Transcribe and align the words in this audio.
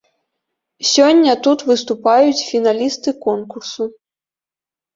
Сёння 0.91 1.35
тут 1.49 1.59
выступаюць 1.69 2.45
фіналісты 2.49 3.09
конкурсу. 3.29 3.83